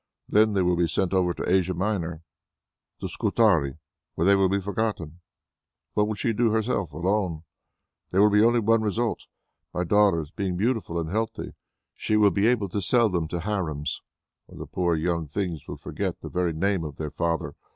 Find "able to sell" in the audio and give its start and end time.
12.47-13.09